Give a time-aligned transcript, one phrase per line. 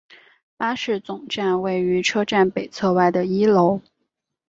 [0.57, 3.81] 巴士总站位于车站北侧外的一楼。